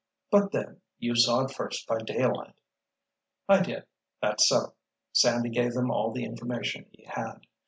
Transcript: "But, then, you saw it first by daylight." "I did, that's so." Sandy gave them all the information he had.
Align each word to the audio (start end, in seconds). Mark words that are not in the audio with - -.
"But, 0.31 0.51
then, 0.51 0.81
you 0.97 1.15
saw 1.15 1.45
it 1.45 1.51
first 1.51 1.85
by 1.85 1.99
daylight." 1.99 2.55
"I 3.47 3.61
did, 3.61 3.83
that's 4.19 4.49
so." 4.49 4.73
Sandy 5.13 5.49
gave 5.51 5.73
them 5.73 5.91
all 5.91 6.09
the 6.11 6.25
information 6.25 6.87
he 6.91 7.03
had. 7.05 7.45